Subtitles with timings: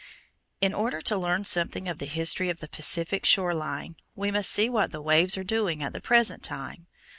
[0.61, 4.49] In order to learn something of the history of the Pacific shore line, we must
[4.49, 6.87] see what the waves are doing at the present time.